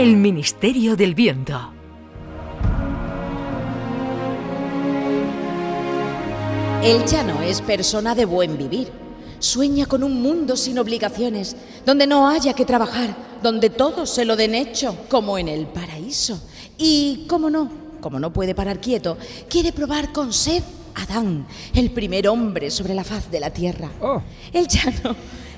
[0.00, 1.60] El Ministerio del Viento.
[6.82, 8.90] El Chano es persona de buen vivir.
[9.40, 14.36] Sueña con un mundo sin obligaciones, donde no haya que trabajar, donde todo se lo
[14.36, 16.40] den hecho, como en el paraíso.
[16.78, 17.70] Y, cómo no,
[18.00, 19.18] como no puede parar quieto,
[19.50, 20.62] quiere probar con sed
[20.94, 23.90] Adán, el primer hombre sobre la faz de la tierra.
[24.00, 24.22] Oh.
[24.52, 25.14] El Chano,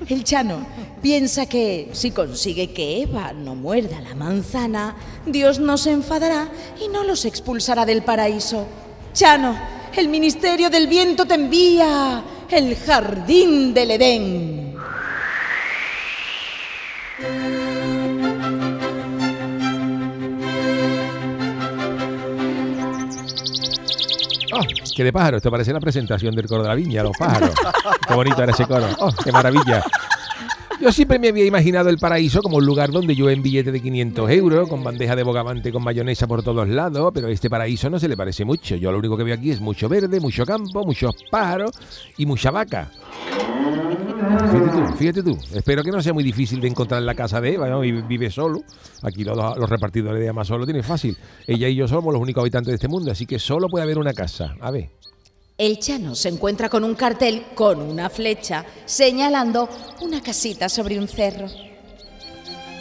[0.07, 0.65] el Chano
[1.01, 6.49] piensa que si consigue que Eva no muerda la manzana, Dios no se enfadará
[6.83, 8.65] y no los expulsará del paraíso.
[9.13, 9.55] Chano,
[9.95, 14.62] el ministerio del viento te envía el jardín del Edén.
[24.55, 24.61] Oh,
[24.95, 27.51] qué de pájaro, esto parece la presentación del coro de la viña, los pájaros.
[28.07, 28.85] Qué bonito era ese coro.
[28.99, 29.83] Oh, qué maravilla.
[30.79, 33.81] Yo siempre me había imaginado el paraíso como un lugar donde yo en billete de
[33.81, 37.99] 500 euros, con bandeja de bogavante con mayonesa por todos lados, pero este paraíso no
[37.99, 38.75] se le parece mucho.
[38.75, 41.71] Yo lo único que veo aquí es mucho verde, mucho campo, muchos pájaros
[42.17, 42.91] y mucha vaca.
[44.23, 45.37] Fíjate tú, fíjate tú.
[45.53, 47.83] Espero que no sea muy difícil de encontrar en la casa de Eva, ¿no?
[47.83, 48.61] Y vive solo.
[49.01, 51.17] Aquí los, los repartidores de Amazon lo tienen fácil.
[51.47, 53.97] Ella y yo somos los únicos habitantes de este mundo, así que solo puede haber
[53.97, 54.55] una casa.
[54.61, 54.89] A ver.
[55.57, 59.69] El Chano se encuentra con un cartel con una flecha señalando
[60.01, 61.47] una casita sobre un cerro.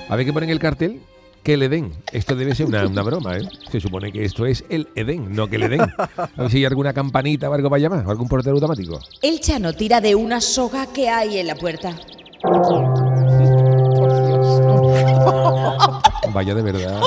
[0.08, 1.02] A ver qué ponen en el cartel.
[1.42, 1.92] Que el Edén.
[2.12, 3.48] Esto debe ser una, una broma, ¿eh?
[3.70, 5.80] Se supone que esto es el Edén, no que el Edén.
[5.80, 9.00] A ver si hay alguna campanita o algo para llamar, o algún portero automático.
[9.20, 11.96] El Chano tira de una soga que hay en la puerta.
[16.32, 17.00] Vaya de verdad.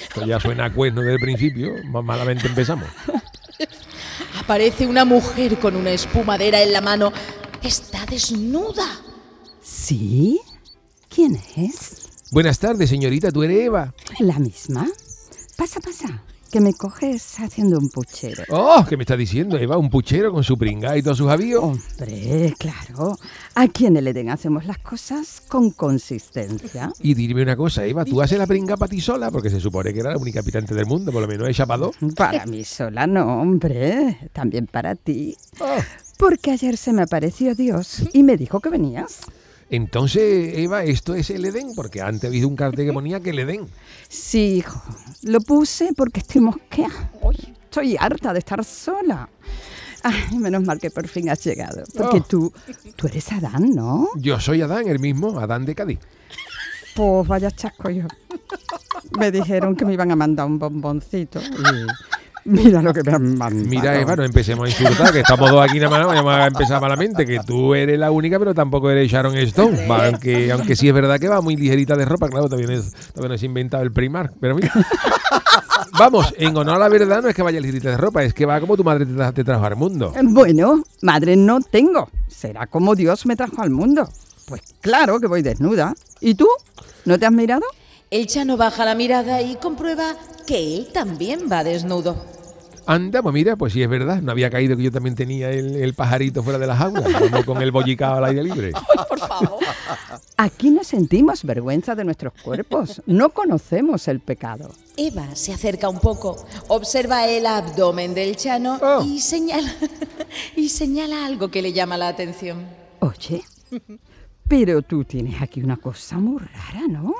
[0.00, 1.72] Esto ya suena a cuerno desde el principio.
[1.86, 2.88] Más malamente empezamos.
[4.40, 7.12] Aparece una mujer con una espumadera en la mano.
[7.62, 8.86] Está desnuda.
[9.60, 10.40] ¿Sí?
[11.08, 11.87] ¿Quién es?
[12.30, 13.32] Buenas tardes, señorita.
[13.32, 13.94] ¿Tú eres Eva?
[14.18, 14.86] ¿La misma?
[15.56, 16.22] Pasa, pasa.
[16.52, 18.42] Que me coges haciendo un puchero.
[18.50, 19.78] Oh, ¿qué me está diciendo, Eva?
[19.78, 21.62] Un puchero con su pringa y todos sus avíos.
[21.62, 23.18] Hombre, claro.
[23.54, 26.92] Aquí en el Edén hacemos las cosas con consistencia.
[27.00, 29.30] Y dime una cosa, Eva, ¿tú haces la pringa para ti sola?
[29.30, 31.96] Porque se supone que era la única habitante del mundo, por lo menos para dos.
[32.14, 34.30] Para mí sola no, hombre.
[34.34, 35.34] También para ti.
[35.60, 35.78] Oh.
[36.18, 39.20] Porque ayer se me apareció Dios y me dijo que venías.
[39.70, 43.38] Entonces, Eva, esto es el Edén, porque antes había un cartel que ponía que el
[43.40, 43.66] Edén.
[44.08, 44.82] Sí, hijo.
[45.22, 47.10] Lo puse porque estoy mosqueada.
[47.64, 49.28] Estoy harta de estar sola.
[50.02, 51.82] Ay, menos mal que por fin has llegado.
[51.96, 52.22] Porque Oh.
[52.26, 52.52] tú,
[52.96, 54.08] tú eres Adán, ¿no?
[54.16, 55.98] Yo soy Adán, el mismo, Adán de Cádiz.
[56.94, 58.04] Pues vaya chasco yo.
[59.18, 61.86] Me dijeron que me iban a mandar un bomboncito y
[62.44, 63.68] mira lo que me han mandado.
[63.68, 66.80] Mira, Eva, no empecemos a insultar, que estamos dos aquí nada más, vamos a empezar
[66.80, 69.86] malamente, que tú eres la única, pero tampoco eres Sharon Stone.
[69.88, 72.92] Aunque, aunque sí es verdad que va muy ligerita de ropa, claro, todavía no es,
[73.16, 74.72] no es inventado el Primark, pero mira.
[75.98, 78.46] Vamos, en honor a la verdad no es que vaya ligerita de ropa, es que
[78.46, 80.12] va como tu madre te, tra- te trajo al mundo.
[80.22, 82.08] Bueno, madre no tengo.
[82.28, 84.08] Será como Dios me trajo al mundo.
[84.46, 85.94] Pues claro que voy desnuda.
[86.20, 86.46] ¿Y tú?
[87.04, 87.62] ¿No te has mirado?
[88.10, 90.14] El Chano baja la mirada y comprueba
[90.46, 92.16] que él también va desnudo.
[92.86, 95.76] Anda, pues mira, pues sí es verdad, no había caído que yo también tenía el,
[95.76, 98.72] el pajarito fuera de la jaula, como con el bollicao al aire libre.
[99.10, 99.58] Por favor.
[100.38, 103.02] Aquí no sentimos vergüenza de nuestros cuerpos.
[103.04, 104.70] No conocemos el pecado.
[104.96, 109.04] Eva se acerca un poco, observa el abdomen del Chano Oh.
[109.04, 109.70] y señala
[110.56, 112.66] y señala algo que le llama la atención.
[113.00, 113.42] Oye,
[114.48, 117.14] pero tú tienes aquí una cosa muy rara, ¿no?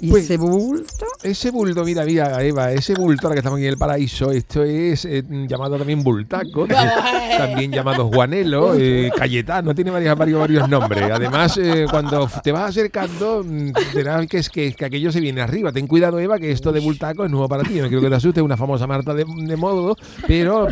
[0.00, 1.06] ¿Y Pues- ese bulto?
[1.22, 4.62] Ese bulto, mira, mira, Eva, ese bulto, ahora que estamos aquí en el paraíso, esto
[4.62, 6.66] es eh, llamado también bultaco,
[7.38, 11.10] también, llamado Juanelo, eh, Cayetano, tiene varios, varios, varios nombres.
[11.10, 15.40] Además, eh, cuando te vas acercando, mm, verás que, es que, que aquello se viene
[15.40, 15.72] arriba.
[15.72, 17.74] Ten cuidado, Eva, que esto de bultaco es nuevo para ti.
[17.80, 19.96] No quiero que te asustes, una famosa Marta de, de modo,
[20.26, 20.68] pero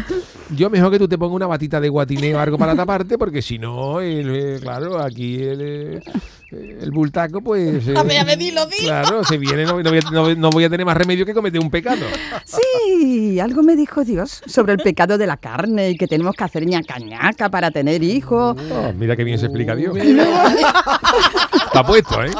[0.54, 3.40] yo mejor que tú te pongas una batita de guatineo o algo para taparte, porque
[3.40, 6.02] si no, eh, claro, aquí el,
[6.52, 7.88] el bultaco, pues...
[7.88, 8.82] eh, A ver, a ver, dilo, dilo.
[8.88, 11.32] Claro, se viene, no, no voy a, no- no voy a tener más remedio que
[11.32, 12.04] cometer un pecado.
[12.44, 16.44] Sí, algo me dijo Dios sobre el pecado de la carne y que tenemos que
[16.44, 18.56] hacer ñaca ñaca para tener hijos.
[18.70, 19.96] Oh, mira qué bien se explica Dios.
[19.96, 22.30] Está puesto, ¿eh?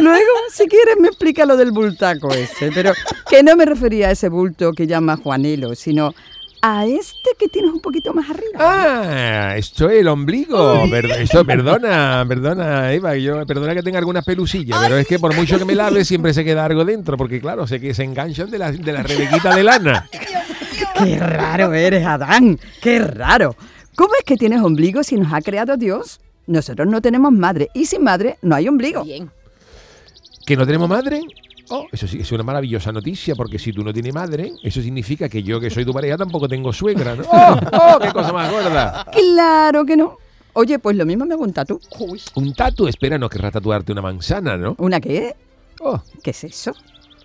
[0.00, 2.92] Luego, si quieres, me explica lo del bultaco ese, pero
[3.28, 6.14] que no me refería a ese bulto que llama Juanelo, sino
[6.62, 8.58] a este que tienes un poquito más arriba.
[8.58, 10.84] Ah, esto es el ombligo.
[10.90, 15.34] Per- esto, perdona, perdona, Eva, yo, perdona que tenga algunas pelusillas, pero es que por
[15.34, 18.50] mucho que me lave siempre se queda algo dentro, porque claro, sé que se enganchan
[18.50, 20.08] de la, de la rebequita de lana.
[21.02, 22.58] ¡Qué raro eres, Adán!
[22.80, 23.54] ¡Qué raro!
[23.94, 26.20] ¿Cómo es que tienes ombligo si nos ha creado Dios?
[26.46, 29.04] Nosotros no tenemos madre y sin madre no hay ombligo.
[29.04, 29.30] Bien.
[30.46, 31.20] ¿Que no tenemos madre?
[31.70, 35.28] Oh, eso sí, es una maravillosa noticia, porque si tú no tienes madre, eso significa
[35.28, 37.24] que yo, que soy tu pareja, tampoco tengo suegra, ¿no?
[37.30, 39.06] ¡Oh, oh, qué cosa más gorda!
[39.12, 40.16] Claro que no.
[40.54, 41.80] Oye, pues lo mismo me hago un tatu.
[42.34, 44.74] Un tatu, espera, no querrás tatuarte una manzana, ¿no?
[44.78, 45.36] ¿Una qué?
[45.80, 46.74] Oh, ¿Qué es eso?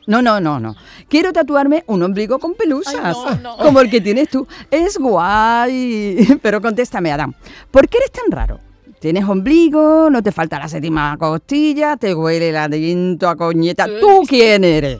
[0.06, 0.76] No, no, no, no.
[1.08, 3.16] Quiero tatuarme un ombligo con pelusas.
[3.26, 3.58] Ay, no, no.
[3.58, 4.46] Como el que tienes tú.
[4.70, 6.38] Es guay.
[6.42, 7.34] Pero contéstame, Adán.
[7.72, 8.60] ¿Por qué eres tan raro?
[9.04, 13.86] Tienes ombligo, no te falta la séptima costilla, te huele el aliento a coñeta.
[14.00, 14.98] ¿Tú quién eres?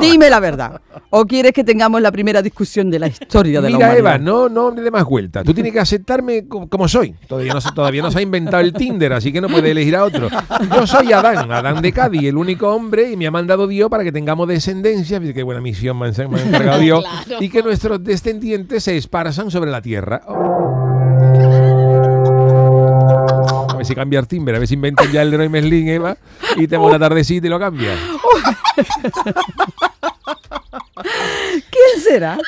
[0.00, 0.80] Dime la verdad.
[1.10, 4.14] ¿O quieres que tengamos la primera discusión de la historia de la Mira, humanidad?
[4.14, 5.44] Eva, no, no le dé más vuelta.
[5.44, 7.14] Tú tienes que aceptarme co- como soy.
[7.28, 9.94] Todavía no, se- todavía no se ha inventado el Tinder, así que no puede elegir
[9.94, 10.30] a otro.
[10.74, 14.04] Yo soy Adán, Adán de Cádiz, el único hombre, y me ha mandado Dios para
[14.04, 15.20] que tengamos descendencia.
[15.20, 17.04] Qué buena misión me ha me ha encargado Dios.
[17.26, 17.42] Claro.
[17.44, 20.22] Y que nuestros descendientes se esparzan sobre la tierra.
[20.26, 20.83] Oh.
[23.94, 26.16] A ver si cambia el timbre, a ver si inventan ya el Leroy Merlin, Eva,
[26.56, 27.94] y te una tardecita y lo cambia.
[31.52, 32.38] ¿Quién será?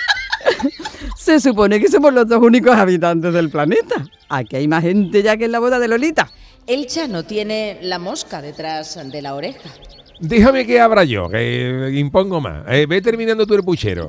[1.17, 4.05] Se supone que somos los dos únicos habitantes del planeta.
[4.29, 6.29] Aquí hay más gente ya que en la boda de Lolita.
[6.67, 9.71] El Chano tiene la mosca detrás de la oreja.
[10.19, 12.65] Déjame que abra yo, que impongo más.
[12.69, 14.09] Eh, ve terminando tu el puchero.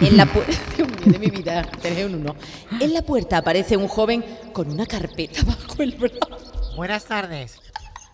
[0.00, 0.52] En la puerta.
[0.76, 2.36] Dios mío, de mi vida, tenés un uno.
[2.80, 6.74] En la puerta aparece un joven con una carpeta bajo el brazo.
[6.76, 7.58] Buenas tardes.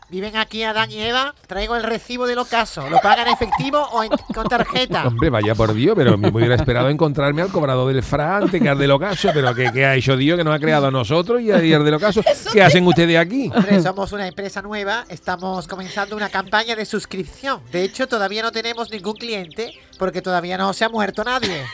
[0.09, 1.35] ¿Viven aquí Adán y Eva?
[1.49, 2.89] Traigo el recibo del ocaso.
[2.89, 5.05] ¿Lo pagan en efectivo o en- con tarjeta?
[5.09, 8.69] Hombre, vaya por Dios, pero me hubiera esperado encontrarme al cobrador del FRA antes que
[8.69, 9.31] al del ocaso.
[9.35, 11.95] Pero ¿qué, qué ha hecho Dios que nos ha creado a nosotros y al del
[11.95, 12.23] ocaso?
[12.53, 13.51] ¿Qué hacen ustedes aquí?
[13.53, 15.05] Hombre, somos una empresa nueva.
[15.09, 17.61] Estamos comenzando una campaña de suscripción.
[17.73, 21.65] De hecho, todavía no tenemos ningún cliente porque todavía no se ha muerto nadie.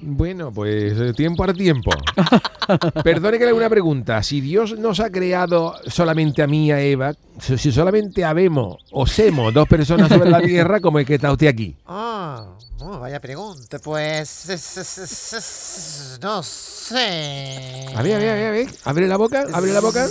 [0.00, 1.90] Bueno, pues eh, tiempo al tiempo.
[3.04, 4.22] Perdone que le haga una pregunta.
[4.22, 8.76] Si Dios nos ha creado solamente a mí y a Eva, si si solamente habemos
[8.92, 11.74] o semos dos personas sobre la tierra, ¿cómo es que está usted aquí?
[11.86, 13.78] Ah, oh, vaya pregunta.
[13.78, 14.48] Pues...
[14.48, 17.86] es- es- es- es- no sé.
[17.94, 18.66] A ver, a ver, a ver, a ver.
[18.84, 20.06] Abre la boca, abre la boca.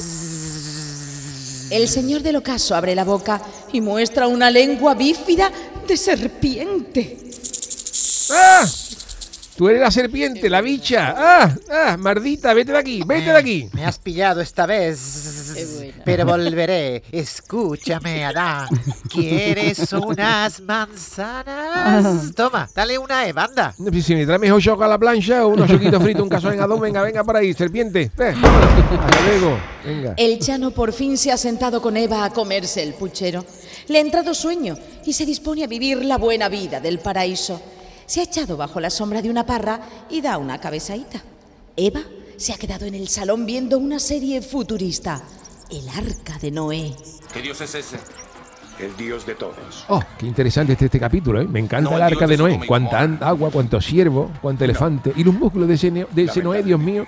[1.70, 3.42] El señor del ocaso abre la boca
[3.74, 5.52] y muestra una lengua bífida
[5.88, 7.18] de serpiente.
[8.32, 8.66] ¡Ah!
[9.58, 11.16] Tú eres la serpiente, la bicha.
[11.18, 11.56] ¡Ah!
[11.72, 11.98] ¡Ah!
[11.98, 13.70] Mardita, vete de aquí, vete de aquí.
[13.74, 17.02] Me has pillado esta vez, pero volveré.
[17.12, 18.68] Escúchame, Adán.
[19.10, 22.36] ¿Quieres unas manzanas?
[22.36, 23.74] Toma, dale una, eh, banda.
[24.04, 26.62] Si, me traes mejor choco a la plancha o unos choquitos fritos, un caso en
[26.62, 28.12] adón, venga, venga por ahí, serpiente.
[28.16, 29.58] Hasta luego.
[29.84, 30.14] Venga.
[30.18, 33.44] El Chano por fin se ha sentado con Eva a comerse el puchero.
[33.88, 37.60] Le ha entrado sueño y se dispone a vivir la buena vida del paraíso.
[38.08, 41.22] Se ha echado bajo la sombra de una parra y da una cabezadita.
[41.76, 42.00] Eva
[42.38, 45.22] se ha quedado en el salón viendo una serie futurista,
[45.70, 46.96] El Arca de Noé.
[47.34, 47.98] ¿Qué Dios es ese?
[48.80, 49.86] El Dios de todos.
[49.90, 51.46] Oh, qué interesante este, este capítulo, ¿eh?
[51.46, 52.66] Me encanta No, el arca Dios de Noé.
[52.66, 55.12] Cuánta agua, cuánto ciervo, cuánto elefante.
[55.16, 57.06] Y los músculos de ese, de ese Noé, Dios mío.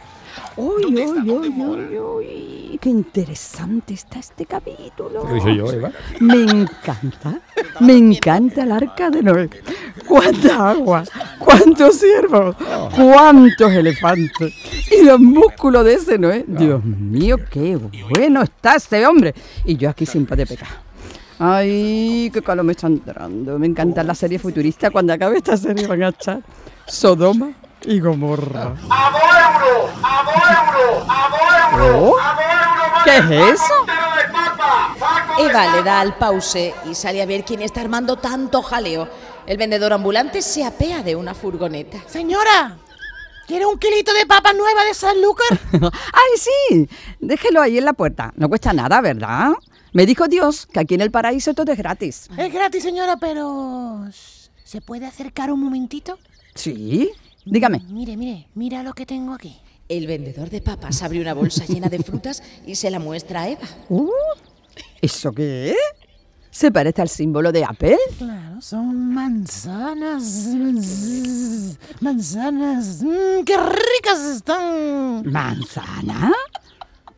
[0.56, 5.26] Uy, ¿Dónde uy, de uy, uy, uy, qué interesante está este capítulo.
[5.26, 5.92] ¿Qué dicho yo, Eva?
[6.20, 7.42] Me encanta,
[7.80, 9.50] me encanta el arca de Noé.
[10.08, 11.04] Cuánta agua,
[11.40, 12.56] cuántos ciervos,
[12.96, 14.54] cuántos elefantes
[14.92, 16.46] y los músculos de ese Noé.
[16.48, 17.78] Dios mío, qué
[18.10, 19.34] bueno está ese hombre.
[19.66, 20.90] Y yo aquí sin poder pecar.
[21.42, 23.58] Ay, qué calor me está entrando.
[23.58, 24.92] Me encanta la serie futurista.
[24.92, 26.42] Cuando acabe esta serie van a echar
[26.86, 27.52] Sodoma
[27.86, 28.76] y Gomorra.
[31.82, 32.16] ¿Oh?
[33.04, 33.74] ¿Qué es eso?
[35.40, 39.08] Eva le da al pause y sale a ver quién está armando tanto jaleo.
[39.46, 41.98] El vendedor ambulante se apea de una furgoneta.
[42.08, 42.78] Señora,
[43.48, 45.48] ¿quiere un kilito de papas nueva de San Lucas?
[45.82, 46.90] ¡Ay, sí!
[47.20, 48.34] Déjelo ahí en la puerta.
[48.36, 49.52] No cuesta nada, ¿verdad?
[49.94, 52.30] Me dijo Dios que aquí en el paraíso todo es gratis.
[52.38, 54.04] Es gratis, señora, pero...
[54.64, 56.20] ¿Se puede acercar un momentito?
[56.54, 57.12] ¿Sí?
[57.52, 57.80] Dígame.
[57.90, 59.58] Mire, mire, mira lo que tengo aquí.
[59.88, 63.50] El vendedor de papas abre una bolsa llena de frutas y se la muestra a
[63.50, 63.68] Eva.
[63.90, 64.10] Uh,
[65.02, 65.78] ¿Eso qué es?
[66.52, 67.98] ¿Se parece al símbolo de Apple?
[68.18, 70.24] Claro, son manzanas.
[70.56, 73.02] manz- Manzanas.
[73.04, 75.24] Mm, ¡Qué ricas están!
[75.32, 76.32] ¿Manzana?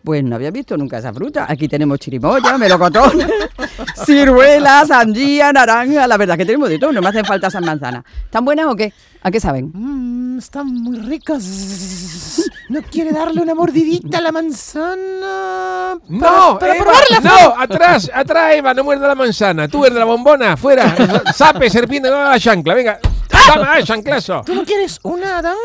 [0.03, 1.45] Pues no había visto nunca esa fruta.
[1.47, 3.19] Aquí tenemos chirimoya, melocotón,
[4.05, 6.07] ciruela, sandía, naranja.
[6.07, 8.03] La verdad que tenemos de todo, no me hacen falta esas manzanas.
[8.25, 8.91] ¿Están buenas o qué?
[9.21, 9.71] ¿A qué saben?
[9.73, 12.49] Mm, están muy ricas.
[12.69, 15.99] ¿No quiere darle una mordidita a la manzana?
[16.07, 16.57] ¡No!
[16.57, 17.19] para Eva, probarla.
[17.21, 17.61] ¡No!
[17.61, 18.09] ¡Atrás!
[18.13, 18.73] ¡Atrás, Eva!
[18.73, 19.67] ¡No muerda la manzana!
[19.67, 20.57] ¡Tú eres de la bombona!
[20.57, 20.95] ¡Fuera!
[21.35, 22.09] ¡Sape, serpiente!
[22.09, 22.73] ¡No la chancla!
[22.73, 22.99] ¡Venga!
[23.47, 24.43] ¡Dame ah!
[24.45, 25.55] ¿Tú no quieres una, Adán?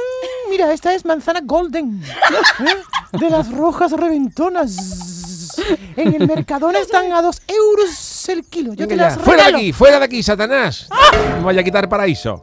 [0.50, 2.02] Mira, esta es manzana golden.
[2.02, 3.18] ¿eh?
[3.18, 5.56] De las rojas reventonas.
[5.97, 8.75] En el Mercadona están a dos euros el kilo.
[8.75, 9.02] Yo Venga te ya.
[9.02, 9.56] las Fuera de regalo.
[9.59, 10.88] aquí, fuera de aquí, Satanás.
[11.38, 12.42] No vaya a quitar paraíso.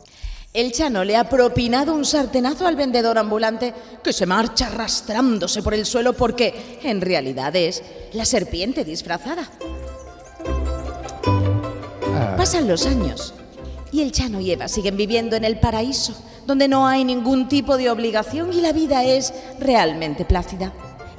[0.53, 3.73] El Chano le ha propinado un sartenazo al vendedor ambulante
[4.03, 7.81] que se marcha arrastrándose por el suelo porque en realidad es
[8.13, 9.49] la serpiente disfrazada.
[12.37, 13.33] Pasan los años
[13.93, 16.15] y el Chano y Eva siguen viviendo en el paraíso,
[16.47, 20.73] donde no hay ningún tipo de obligación y la vida es realmente plácida.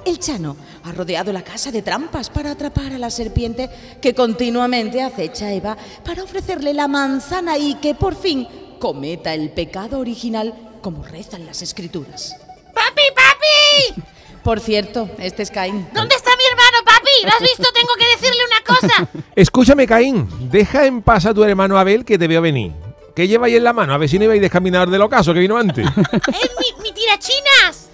[0.05, 3.71] El Chano ha rodeado la casa de trampas para atrapar a la serpiente
[4.03, 8.47] que continuamente acecha a Eva para ofrecerle la manzana y que por fin
[8.81, 10.53] cometa el pecado original
[10.83, 12.37] como rezan las escrituras.
[12.75, 14.03] ¡Papi, papi!
[14.43, 15.87] Por cierto, este es Caín.
[15.95, 16.34] ¿Dónde está?
[17.25, 17.69] ¿Lo has visto?
[17.75, 19.09] Tengo que decirle una cosa.
[19.37, 20.29] Escúchame, Caín.
[20.51, 22.73] Deja en paz a tu hermano Abel que te veo venir.
[23.15, 23.95] ¿Qué lleváis en la mano?
[23.95, 25.87] A ver si no ibais descaminador del ocaso que vino antes.
[26.13, 27.91] ¡Es mi, mi tirachinas!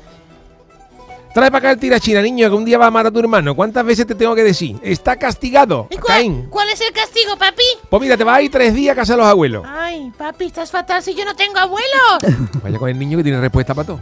[1.32, 3.54] Trae para acá el tirachina, niño, que un día va a amar a tu hermano.
[3.54, 4.76] ¿Cuántas veces te tengo que decir?
[4.82, 5.86] Está castigado.
[5.90, 6.34] ¿Y Caín.
[6.40, 7.62] cuál, cuál es el castigo, papi?
[7.88, 9.64] Pues mira, te vas a ir tres días a casa de los abuelos.
[9.68, 12.18] Ay, papi, estás fatal si yo no tengo abuelos.
[12.64, 14.00] Vaya con el niño que tiene respuesta para todo.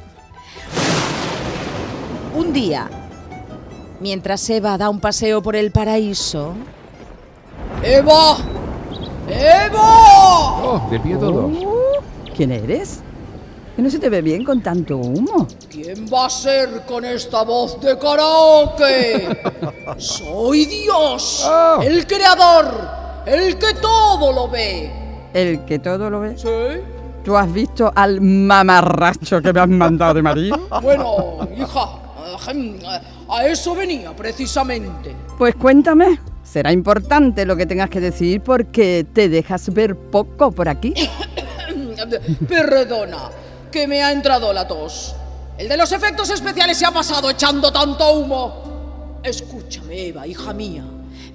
[2.35, 2.89] Un día,
[4.01, 6.55] mientras Eva da un paseo por el paraíso.
[7.83, 8.37] ¡Eva!
[9.29, 10.63] ¡Eva!
[10.63, 11.47] Oh, de pie todo.
[11.47, 13.01] Uh, ¿Quién eres?
[13.77, 15.47] Que no se te ve bien con tanto humo.
[15.71, 19.39] ¿Quién va a ser con esta voz de karaoke?
[19.99, 21.79] Soy Dios, Ah.
[21.83, 22.67] el creador,
[23.27, 24.91] el que todo lo ve.
[25.33, 26.37] El que todo lo ve.
[26.37, 26.49] ¿Sí?
[27.25, 30.59] ¿Tú has visto al mamarracho que me has mandado de marido?
[30.83, 31.99] Bueno, hija,
[33.29, 35.15] a eso venía precisamente.
[35.37, 36.19] Pues cuéntame.
[36.43, 40.95] Será importante lo que tengas que decir porque te dejas ver poco por aquí.
[42.49, 43.31] Perdona,
[43.71, 45.15] que me ha entrado la tos.
[45.59, 49.21] El de los efectos especiales se ha pasado echando tanto humo.
[49.23, 50.85] Escúchame, Eva, hija mía.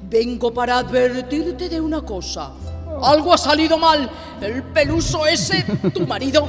[0.10, 2.52] Vengo para advertirte de una cosa.
[3.02, 4.10] Algo ha salido mal.
[4.42, 6.48] El peluso ese, tu marido,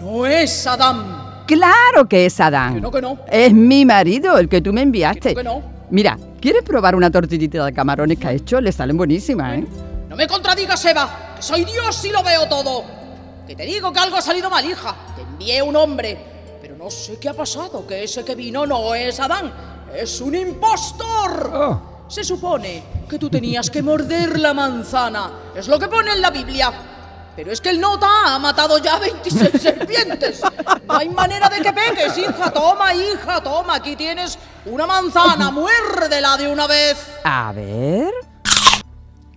[0.00, 1.23] no es Adán.
[1.46, 2.74] Claro que es Adán.
[2.74, 3.18] Que no, que no.
[3.30, 5.34] Es mi marido, el que tú me enviaste.
[5.34, 5.74] Que no, que no.
[5.90, 8.60] Mira, ¿quieres probar una tortillita de camarones que ha hecho?
[8.60, 9.66] Le salen buenísimas, ¿eh?
[10.08, 12.84] No me contradigas, Eva, que soy Dios y lo veo todo.
[13.46, 14.94] Que te digo que algo ha salido mal, hija.
[15.14, 16.18] Te envié un hombre,
[16.62, 19.52] pero no sé qué ha pasado, que ese que vino no es Adán,
[19.94, 21.50] es un impostor.
[21.52, 22.06] Oh.
[22.08, 26.30] Se supone que tú tenías que morder la manzana, es lo que pone en la
[26.30, 26.72] Biblia.
[27.36, 30.40] Pero es que el nota ha matado ya 26 serpientes.
[30.86, 32.52] No hay manera de que peques, hija.
[32.52, 33.76] Toma, hija, toma.
[33.76, 35.50] Aquí tienes una manzana.
[35.50, 36.96] Muérdela de una vez.
[37.24, 38.12] A ver.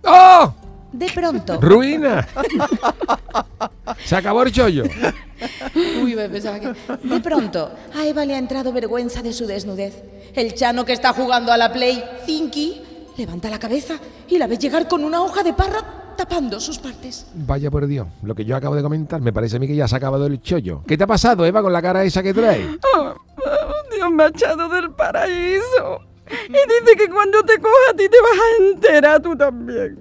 [0.04, 0.54] ¡Oh!
[0.90, 2.26] De pronto, ¡Ruina!
[4.06, 4.84] Se acabó el chollo.
[5.74, 6.72] Uy, me pensaba que...
[7.02, 10.02] De pronto, a Eva le ha entrado vergüenza de su desnudez.
[10.34, 12.82] El chano que está jugando a la Play, Zinky,
[13.18, 15.84] levanta la cabeza y la ve llegar con una hoja de parra
[16.18, 17.26] tapando sus partes.
[17.32, 19.86] Vaya por Dios, lo que yo acabo de comentar, me parece a mí que ya
[19.86, 20.82] se ha acabado el chollo.
[20.84, 22.66] ¿Qué te ha pasado, Eva, con la cara esa que traes?
[22.92, 23.14] Oh,
[23.94, 26.00] Dios me ha echado del paraíso.
[26.28, 29.96] Y dice que cuando te coja a ti te vas a enterar tú también.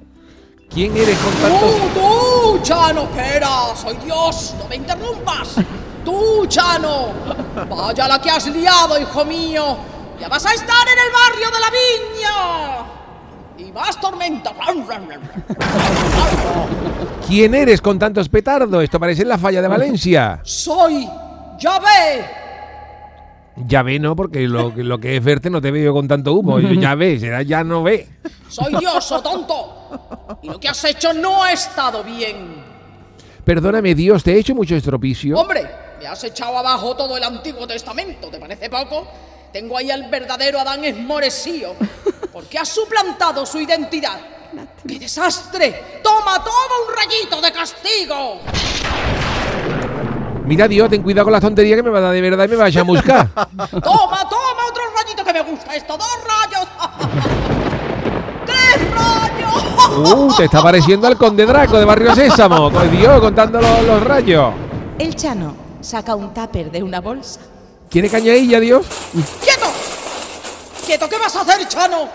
[0.74, 1.66] ¿Quién eres con tanto...?
[1.94, 3.76] ¡Tú, tú, Chano, espera!
[3.76, 4.56] ¡Soy Dios!
[4.58, 5.56] ¡No me interrumpas!
[6.04, 7.14] ¡Tú, Chano!
[7.70, 9.78] ¡Vaya la que has liado, hijo mío!
[10.20, 12.97] ¡Ya vas a estar en el barrio de la viña!
[13.58, 14.54] ¡Y más tormenta!
[17.28, 18.84] ¿Quién eres con tantos petardos?
[18.84, 20.40] Esto parece la falla de Valencia.
[20.44, 21.08] ¡Soy
[21.60, 22.26] Yahvé!
[23.66, 24.16] Ya ve, ¿no?
[24.16, 26.60] Porque lo, que- lo que es verte no te veo con tanto humo.
[26.60, 28.08] Ya ve, será ya no ve.
[28.48, 30.38] ¡Soy Dios, oh tonto!
[30.44, 32.64] Y lo que has hecho no ha estado bien.
[33.44, 35.38] Perdóname, Dios, ¿te he hecho mucho estropicio?
[35.38, 35.66] Hombre,
[36.00, 39.08] me has echado abajo todo el Antiguo Testamento, ¿te parece poco?
[39.52, 41.76] Tengo ahí al verdadero Adán esmoresío,
[42.34, 44.20] porque has suplantado su identidad.
[44.88, 46.00] ¡Qué desastre!
[46.04, 48.42] ¡Toma, toma un rayito de castigo!
[50.46, 52.48] Mira, Dios, ten cuidado con las tonterías que me va a dar de verdad y
[52.48, 53.30] me va a chamuscar.
[53.36, 55.98] ¡Toma, toma otro rayito que me gusta esto!
[55.98, 56.68] ¡Dos rayos!
[58.46, 59.64] ¡Tres rayos!
[59.98, 62.72] Uh, te está pareciendo al conde Draco de Barrio Sésamo.
[62.72, 64.54] Con Dios, contando los, los rayos.
[65.00, 67.42] El Chano saca un tupper de una bolsa.
[67.90, 68.86] ¿Tiene cañadilla, Dios?
[69.42, 69.66] ¡Quieto!
[70.86, 71.10] ¡Quieto!
[71.10, 72.10] ¿Qué vas a hacer, Chano?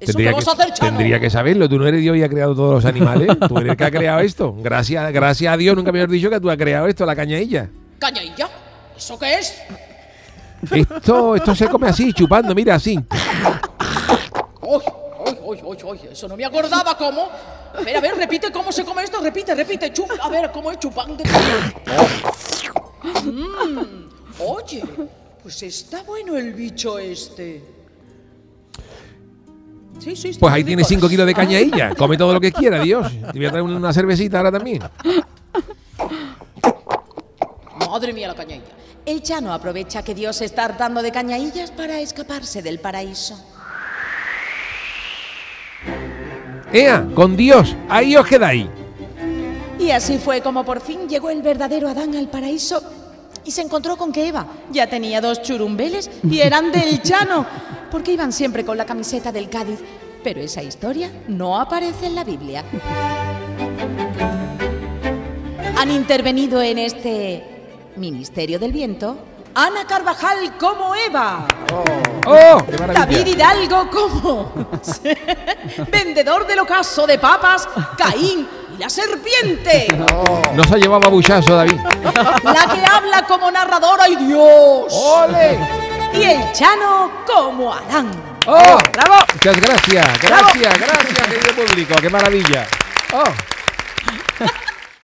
[0.00, 0.98] ¿Eso qué vas a hacer, Chano?
[0.98, 1.68] tendría que saberlo.
[1.68, 3.28] Tú no eres Dios y has creado todos los animales.
[3.48, 4.54] Tú eres el que ha creado esto.
[4.58, 7.68] Gracias, gracias a Dios, nunca me has dicho que tú has creado esto, la cañadilla.
[7.98, 8.48] ¿Cañailla?
[8.96, 9.62] ¿Eso qué es?
[10.70, 12.98] Esto, esto se come así, chupando, mira, así.
[14.62, 14.82] ¡Uy,
[15.24, 16.00] uy, uy, uy, uy!
[16.10, 17.28] Eso no me acordaba cómo.
[17.78, 19.92] A ver, a ver, repite cómo se come esto, repite, repite.
[19.92, 21.22] Chup, a ver, ¿cómo es chupando?
[23.24, 24.82] Mm, oye,
[25.42, 27.62] pues está bueno el bicho este.
[29.98, 30.84] Sí, sí, está Pues ahí rico.
[30.84, 31.94] 5 kilos de cañailla.
[31.94, 33.10] Come todo lo que quiera, Dios.
[33.32, 34.82] Te voy a traer una cervecita ahora también.
[37.78, 38.64] Madre mía la cañailla.
[39.06, 43.42] El Chano aprovecha que Dios está hartando de cañaillas para escaparse del paraíso.
[46.72, 47.06] ¡Ea!
[47.14, 47.76] Con Dios.
[47.88, 48.66] Ahí os quedáis.
[49.86, 52.82] Y así fue como por fin llegó el verdadero Adán al paraíso
[53.44, 57.46] y se encontró con que Eva ya tenía dos churumbeles y eran del Chano,
[57.88, 59.78] porque iban siempre con la camiseta del Cádiz.
[60.24, 62.64] Pero esa historia no aparece en la Biblia.
[65.78, 67.44] Han intervenido en este
[67.94, 69.16] Ministerio del Viento
[69.54, 71.46] Ana Carvajal como Eva.
[72.26, 72.58] ¡Oh!
[72.66, 73.06] ¡Qué maravilla!
[73.06, 74.52] David Hidalgo como
[75.92, 79.86] vendedor del ocaso de papas, Caín la serpiente.
[80.54, 81.80] No se ha llevado a buchazo, David.
[82.42, 84.92] La que habla como narradora ¡ay Dios!
[84.92, 85.58] ¡Ole!
[86.12, 88.10] Y el Chano como Adán.
[88.46, 88.78] ¡Oh!
[88.92, 89.24] ¡Bravo!
[89.34, 91.94] Muchas gracias, gracias, gracias, querido público.
[92.00, 92.66] ¡Qué maravilla!
[93.12, 93.24] ¡Oh!